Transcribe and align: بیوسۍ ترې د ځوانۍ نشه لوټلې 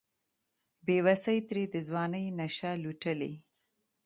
بیوسۍ 0.85 1.39
ترې 1.47 1.63
د 1.73 1.75
ځوانۍ 1.87 2.25
نشه 2.39 2.71
لوټلې 2.83 3.33